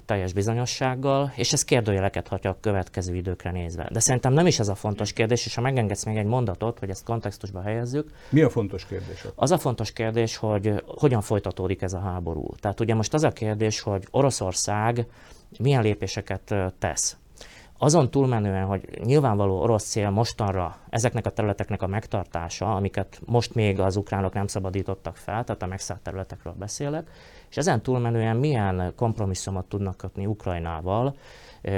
[0.05, 3.89] teljes bizonyossággal, és ez kérdőjeleket hagyja a következő időkre nézve.
[3.91, 6.89] De szerintem nem is ez a fontos kérdés, és ha megengedsz még egy mondatot, hogy
[6.89, 8.12] ezt kontextusba helyezzük.
[8.29, 9.25] Mi a fontos kérdés?
[9.36, 12.48] Az a fontos kérdés, hogy hogyan folytatódik ez a háború.
[12.60, 15.08] Tehát ugye most az a kérdés, hogy Oroszország
[15.60, 17.17] milyen lépéseket tesz.
[17.78, 23.80] Azon túlmenően, hogy nyilvánvaló orosz cél mostanra ezeknek a területeknek a megtartása, amiket most még
[23.80, 27.10] az ukránok nem szabadítottak fel, tehát a megszállt területekről beszélek,
[27.50, 31.15] és ezen túlmenően milyen kompromisszumot tudnak kötni Ukrajnával,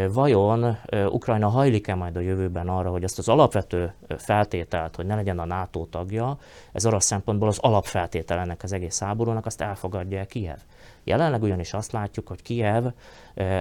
[0.10, 0.78] vajon
[1.10, 5.46] Ukrajna hajlik-e majd a jövőben arra, hogy ezt az alapvető feltételt, hogy ne legyen a
[5.46, 6.38] NATO tagja,
[6.72, 10.58] ez orosz szempontból az alapfeltétel ennek az egész háborúnak, azt elfogadja-e Kiev?
[11.04, 12.86] Jelenleg ugyanis azt látjuk, hogy Kiev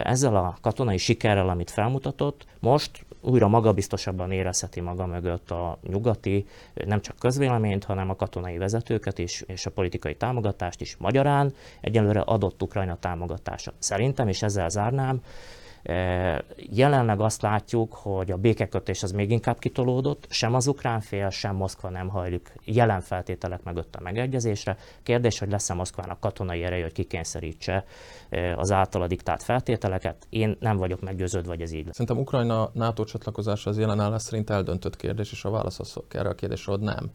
[0.03, 6.47] ezzel a katonai sikerrel, amit felmutatott, most újra magabiztosabban érezheti maga mögött a nyugati,
[6.87, 12.21] nem csak közvéleményt, hanem a katonai vezetőket is, és a politikai támogatást is magyarán egyelőre
[12.21, 13.73] adott Ukrajna támogatása.
[13.79, 15.21] Szerintem, és ezzel zárnám,
[16.57, 21.57] Jelenleg azt látjuk, hogy a békekötés az még inkább kitolódott, sem az ukrán fél, sem
[21.57, 24.77] Moszkva nem hajlik jelen feltételek mögött a megegyezésre.
[25.03, 27.85] Kérdés, hogy lesz-e Moszkvának katonai ereje, hogy kikényszerítse
[28.57, 30.27] az általa diktált feltételeket.
[30.29, 31.97] Én nem vagyok meggyőződve, hogy ez így lesz.
[31.97, 36.29] Szerintem Ukrajna NATO csatlakozása az jelen állás szerint eldöntött kérdés, és a válasz az erre
[36.29, 37.11] a kérdésre, hogy nem.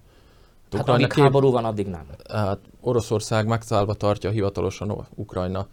[0.71, 1.23] Hát Ukrajna amíg kép...
[1.23, 2.05] háború van, addig nem.
[2.29, 5.67] Hát Oroszország megszállva tartja hivatalosan Ukrajna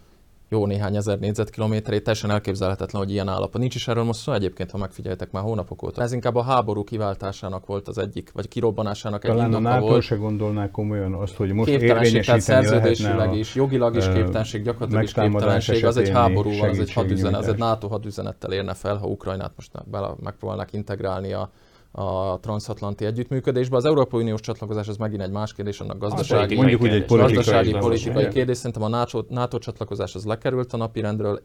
[0.49, 3.61] jó néhány ezer négyzetkilométerét, teljesen elképzelhetetlen, hogy ilyen állapot.
[3.61, 6.01] Nincs is erről most szó egyébként, ha megfigyeltek már hónapok óta.
[6.01, 10.01] Ez inkább a háború kiváltásának volt az egyik, vagy kirobbanásának egy Talán a NATO volt.
[10.01, 15.85] se gondolná komolyan azt, hogy most érvényesíteni szerződésileg is, jogilag is képtelenség, gyakorlatilag is képtelenség,
[15.85, 19.71] az egy háborúval, az egy hadüzenet, az egy NATO hadüzenettel érne fel, ha Ukrajnát most
[19.85, 21.51] bele megpróbálnak integrálni a
[21.91, 23.75] a transatlanti együttműködésbe.
[23.75, 27.35] Az Európai Uniós csatlakozás az megint egy más kérdés, annak gazdasági, mondjuk úgy egy politikai,
[27.35, 28.57] gazdasági, politikai kérdés.
[28.57, 31.41] Szerintem a NATO, NATO csatlakozás az lekerült a napirendről.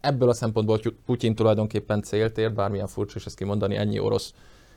[0.00, 4.34] Ebből a szempontból Putyin tulajdonképpen célt ér, bármilyen furcsa is ezt kimondani, ennyi orosz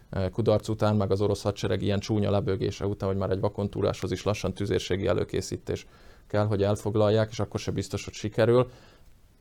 [0.09, 4.11] eh, kudarc után, meg az orosz hadsereg ilyen csúnya lebőgése után, hogy már egy vakontúráshoz
[4.11, 5.87] is lassan tüzérségi előkészítés
[6.27, 8.69] kell, hogy elfoglalják, és akkor se biztos, hogy sikerül.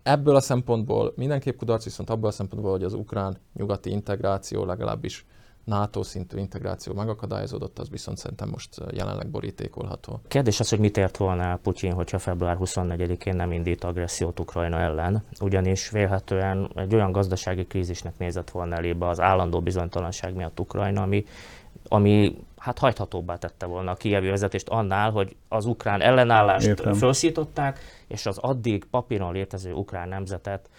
[0.03, 5.27] Ebből a szempontból mindenképp kudarc, viszont abból a szempontból, hogy az ukrán nyugati integráció legalábbis
[5.65, 10.21] NATO szintű integráció megakadályozódott, az viszont szerintem most jelenleg borítékolható.
[10.29, 15.23] Kérdés az, hogy mit ért volna Putyin, hogyha február 24-én nem indít agressziót Ukrajna ellen,
[15.41, 21.27] ugyanis vélhetően egy olyan gazdasági krízisnek nézett volna elébe az állandó bizonytalanság miatt Ukrajna, ami,
[21.89, 26.95] ami hát hajthatóbbá tette volna a kievi vezetést annál, hogy az ukrán ellenállást Értem.
[26.95, 30.71] felszították, és az addig papíron létező ukrán nemzetet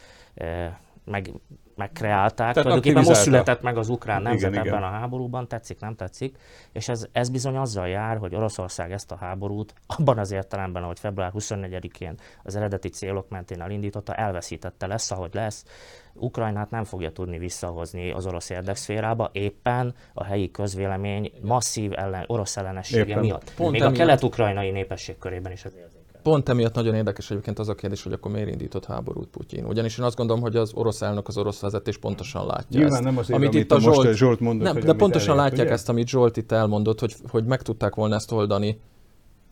[1.03, 1.31] meg
[1.75, 2.53] megkreálták.
[2.53, 4.93] Tulajdonképpen most született meg az ukrán nemzet igen, ebben igen.
[4.93, 6.37] a háborúban, tetszik, nem tetszik,
[6.71, 10.99] és ez, ez bizony azzal jár, hogy Oroszország ezt a háborút abban az értelemben, hogy
[10.99, 15.65] február 24-én az eredeti célok mentén elindította, elveszítette lesz, ahogy lesz.
[16.13, 22.57] Ukrajnát nem fogja tudni visszahozni az orosz érdekszférába, éppen a helyi közvélemény masszív ellen, orosz
[22.57, 23.19] ellenessége Éppen.
[23.19, 23.53] miatt.
[23.55, 23.95] Pont Még emiatt.
[23.95, 25.94] a kelet-ukrajnai népesség körében is az érzék.
[26.25, 29.65] Pont emiatt nagyon érdekes egyébként az a kérdés, hogy akkor miért indított háborút Putyin.
[29.65, 33.03] Ugyanis én azt gondolom, hogy az orosz elnök, az orosz vezetés pontosan látja Nyilván ezt.
[33.03, 35.75] nem azért, amit, amit itt a Zsolt, Zsolt mondott, nem, de pontosan elért, látják ugye?
[35.75, 38.79] ezt, amit Zsolt itt elmondott, hogy, hogy meg tudták volna ezt oldani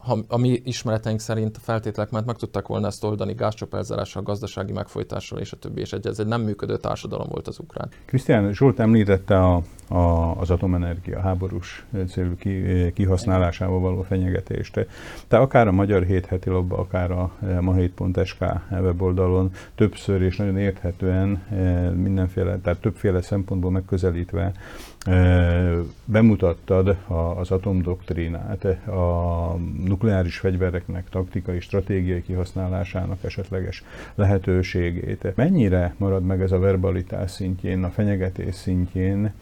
[0.03, 5.39] ha, a mi ismereteink szerint feltételek mert meg tudtak volna ezt oldani gázcsapelzárással, gazdasági megfojtással
[5.39, 7.89] és a többi, és egy, ez egy nem működő társadalom volt az ukrán.
[8.05, 12.63] Krisztián Zsolt említette a, a, az atomenergia háborús célú ki,
[12.93, 14.87] kihasználásával való fenyegetést.
[15.27, 17.75] Te akár a Magyar Hét heti lobba, akár a ma
[18.71, 21.29] weboldalon többször és nagyon érthetően
[21.95, 24.51] mindenféle, tehát többféle szempontból megközelítve
[26.05, 26.97] bemutattad
[27.35, 33.83] az atomdoktrínát, a nukleáris fegyvereknek taktikai, stratégiai kihasználásának esetleges
[34.15, 35.35] lehetőségét.
[35.35, 39.33] Mennyire marad meg ez a verbalitás szintjén, a fenyegetés szintjén,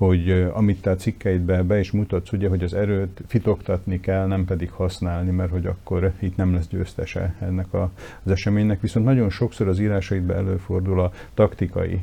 [0.00, 4.44] hogy amit te a cikkeidbe be is mutatsz, ugye, hogy az erőt fitoktatni kell, nem
[4.44, 7.90] pedig használni, mert hogy akkor itt nem lesz győztese ennek a,
[8.22, 8.80] az eseménynek.
[8.80, 12.00] Viszont nagyon sokszor az írásaidban előfordul a taktikai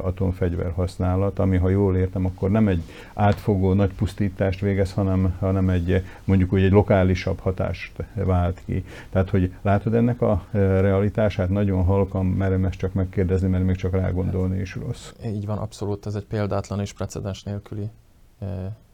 [0.00, 2.82] atomfegyver használat, ami, ha jól értem, akkor nem egy
[3.14, 8.84] átfogó nagy pusztítást végez, hanem, hanem egy mondjuk úgy egy lokálisabb hatást vált ki.
[9.10, 13.92] Tehát, hogy látod ennek a realitását, nagyon halkan merem ezt csak megkérdezni, mert még csak
[13.92, 15.12] rágondolni is rossz.
[15.24, 17.90] Így van, abszolút, ez egy példátlan és precedens precedens nélküli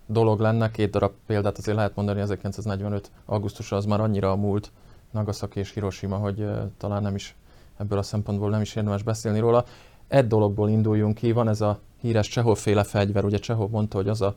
[0.07, 0.71] dolog lenne.
[0.71, 3.11] Két darab példát azért lehet mondani, 1945.
[3.25, 4.73] augusztus az már annyira a múlt,
[5.11, 7.37] Nagasaki és Hiroshima, hogy talán nem is
[7.77, 9.65] ebből a szempontból nem is érdemes beszélni róla.
[10.09, 14.09] Egy dologból induljunk ki, van ez a híres Csehov féle fegyver, ugye Csehov mondta, hogy
[14.09, 14.35] az a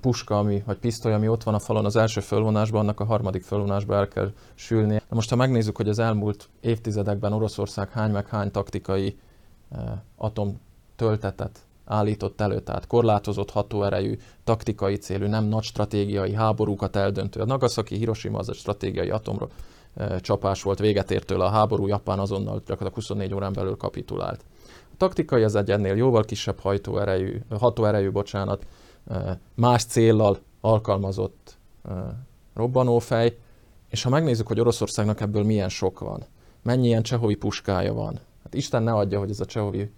[0.00, 3.42] puska, ami, vagy pisztoly, ami ott van a falon az első fölvonásban, annak a harmadik
[3.42, 4.94] fölvonásban el kell sülni.
[4.94, 9.18] De most ha megnézzük, hogy az elmúlt évtizedekben Oroszország hány meg hány taktikai
[10.16, 10.60] atom
[10.96, 17.40] töltetet állított elő, tehát korlátozott hatóerejű, taktikai célú, nem nagy stratégiai háborúkat eldöntő.
[17.40, 19.48] A Nagasaki Hiroshima az egy stratégiai atomra
[20.20, 24.44] csapás volt, véget ért tőle a háború, Japán azonnal gyakorlatilag 24 órán belül kapitulált.
[24.92, 28.66] A taktikai az egy ennél jóval kisebb hajtóerejű, hatóerejű, bocsánat,
[29.54, 31.58] más céllal alkalmazott
[32.54, 33.36] robbanófej,
[33.88, 36.24] és ha megnézzük, hogy Oroszországnak ebből milyen sok van,
[36.62, 39.90] mennyi ilyen csehovi puskája van, hát Isten ne adja, hogy ez a csehovi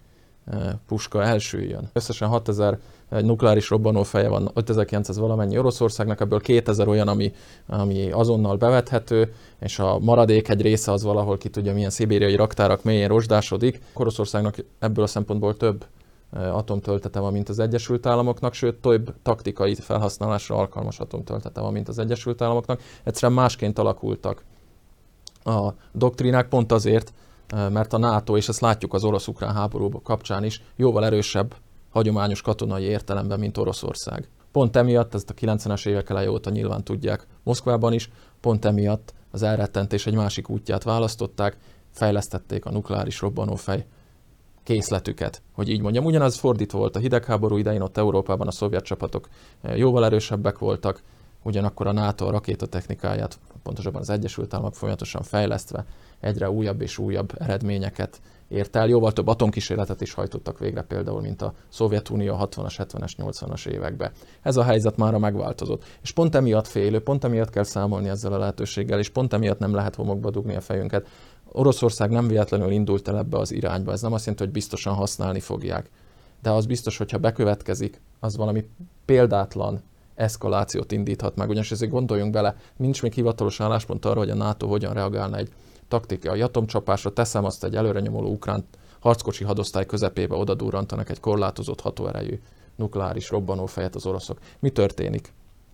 [0.87, 1.89] puska elsüljön.
[1.93, 2.79] Összesen 6000
[3.09, 7.33] nukleáris robbanófeje van, 5900 valamennyi Oroszországnak, ebből 2000 olyan, ami,
[7.67, 12.83] ami azonnal bevethető, és a maradék egy része az valahol ki tudja, milyen szibériai raktárak
[12.83, 13.81] mélyén rozsdásodik.
[13.93, 15.85] Oroszországnak ebből a szempontból több
[16.31, 21.99] atomtöltete van, mint az Egyesült Államoknak, sőt több taktikai felhasználásra alkalmas atomtöltete van, mint az
[21.99, 22.81] Egyesült Államoknak.
[23.03, 24.43] Egyszerűen másként alakultak
[25.43, 27.13] a doktrínák pont azért,
[27.51, 31.55] mert a NATO, és ezt látjuk az orosz-ukrán háború kapcsán is, jóval erősebb
[31.89, 34.29] hagyományos katonai értelemben, mint Oroszország.
[34.51, 39.43] Pont emiatt, ezt a 90-es évek eleje óta nyilván tudják Moszkvában is, pont emiatt az
[39.43, 41.57] elrettentés egy másik útját választották,
[41.91, 43.85] fejlesztették a nukleáris robbanófej
[44.63, 46.05] készletüket, hogy így mondjam.
[46.05, 49.27] Ugyanaz fordítva volt a hidegháború idején, ott Európában a szovjet csapatok
[49.75, 51.01] jóval erősebbek voltak,
[51.43, 55.85] ugyanakkor a NATO rakétatechnikáját, pontosabban az Egyesült Államok folyamatosan fejlesztve
[56.19, 58.87] egyre újabb és újabb eredményeket ért el.
[58.87, 64.11] Jóval több atomkísérletet is hajtottak végre például, mint a Szovjetunió 60-as, 70-es, 80-as években.
[64.41, 65.83] Ez a helyzet már megváltozott.
[66.01, 69.73] És pont emiatt félő, pont emiatt kell számolni ezzel a lehetőséggel, és pont emiatt nem
[69.73, 71.07] lehet homokba dugni a fejünket.
[71.51, 73.91] Oroszország nem véletlenül indult el ebbe az irányba.
[73.91, 75.89] Ez nem azt jelenti, hogy biztosan használni fogják.
[76.41, 78.65] De az biztos, hogyha bekövetkezik, az valami
[79.05, 79.81] példátlan
[80.15, 81.49] eszkalációt indíthat meg.
[81.49, 85.49] Ugyanis ezért gondoljunk bele, nincs még hivatalos álláspont arra, hogy a NATO hogyan reagálna egy
[85.87, 88.65] taktikai atomcsapásra, teszem azt egy előrenyomuló ukrán
[88.99, 92.39] harckocsi hadosztály közepébe oda durrantanak egy korlátozott hatóerejű
[92.75, 94.37] nukleáris robbanófejet az oroszok.
[94.59, 95.33] Mi történik?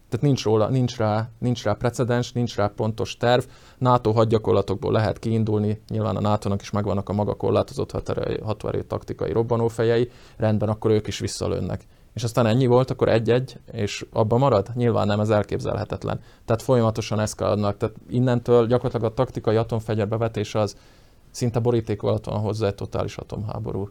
[0.09, 3.43] Tehát nincs, róla, nincs, rá, nincs rá precedens, nincs rá pontos terv.
[3.77, 7.91] NATO hadgyakorlatokból lehet kiindulni, nyilván a NATO-nak is megvannak a maga korlátozott
[8.43, 11.87] hatóerejű taktikai robbanófejei, rendben, akkor ők is visszalőnnek
[12.19, 14.67] és aztán ennyi volt, akkor egy-egy, és abba marad?
[14.75, 16.19] Nyilván nem, ez elképzelhetetlen.
[16.45, 20.75] Tehát folyamatosan eszkálódnak, tehát innentől gyakorlatilag a taktikai atomfegyver bevetése az
[21.31, 23.89] szinte boríték alatt van hozzá egy totális atomháború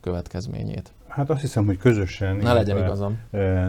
[0.00, 0.92] következményét.
[1.16, 3.18] Hát azt hiszem, hogy közösen ne legyen igazam.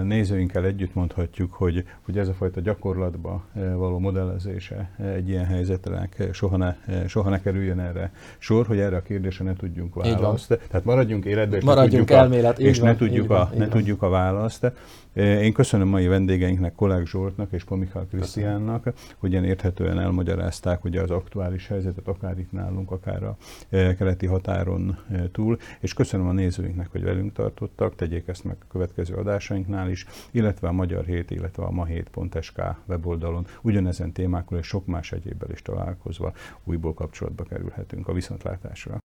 [0.03, 6.57] nézőinkkel együtt mondhatjuk, hogy, hogy ez a fajta gyakorlatba való modellezése egy ilyen helyzetnek soha
[6.57, 6.75] ne,
[7.07, 10.59] soha ne kerüljön erre sor, hogy erre a kérdésre ne tudjunk választ.
[10.67, 13.49] Tehát maradjunk életben, és maradjunk ne tudjuk, elmélet, a, és van, ne tudjuk, van, a,
[13.57, 14.71] ne tudjuk a választ.
[15.17, 21.11] Én köszönöm mai vendégeinknek, Kolák Zsoltnak és Pomikál Krisztiánnak, hogy ilyen érthetően elmagyarázták ugye az
[21.11, 23.37] aktuális helyzetet, akár itt nálunk, akár a
[23.69, 24.97] keleti határon
[25.31, 30.05] túl, és köszönöm a nézőinknek, hogy velünk tartottak, tegyék ezt meg a következő adásainknál is,
[30.31, 35.61] illetve a Magyar Hét, illetve a ma7.sk weboldalon ugyanezen témákról és sok más egyébbel is
[35.61, 38.97] találkozva újból kapcsolatba kerülhetünk a viszontlátásra.